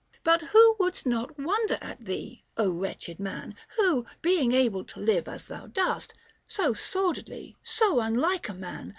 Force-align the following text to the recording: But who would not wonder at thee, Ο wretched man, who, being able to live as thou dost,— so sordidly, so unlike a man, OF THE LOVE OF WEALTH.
But 0.23 0.41
who 0.41 0.75
would 0.79 1.05
not 1.05 1.37
wonder 1.39 1.77
at 1.79 2.03
thee, 2.05 2.43
Ο 2.57 2.71
wretched 2.71 3.19
man, 3.19 3.53
who, 3.77 4.07
being 4.23 4.51
able 4.51 4.83
to 4.83 4.99
live 4.99 5.27
as 5.27 5.45
thou 5.45 5.67
dost,— 5.67 6.15
so 6.57 6.73
sordidly, 6.73 7.55
so 7.61 7.99
unlike 7.99 8.49
a 8.49 8.53
man, 8.53 8.57
OF 8.57 8.61
THE 8.63 8.67
LOVE 8.67 8.79
OF 8.79 8.85
WEALTH. 8.85 8.89